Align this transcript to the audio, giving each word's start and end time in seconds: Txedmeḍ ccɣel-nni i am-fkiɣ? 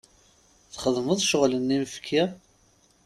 Txedmeḍ 0.73 1.19
ccɣel-nni 1.25 1.73
i 1.75 1.77
am-fkiɣ? 1.81 2.29